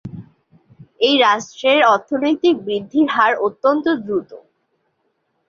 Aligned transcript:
এই 1.01 1.15
রাষ্ট্রের 1.19 1.79
অর্থনৈতিক 1.93 2.55
বৃদ্ধির 2.65 3.07
হার 3.09 3.33
অত্যন্ত 3.45 3.85
দ্রুত। 4.03 4.31